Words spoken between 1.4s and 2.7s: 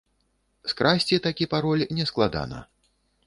пароль нескладана.